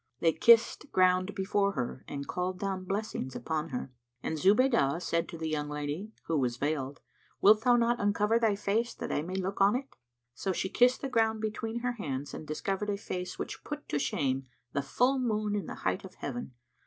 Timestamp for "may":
9.21-9.35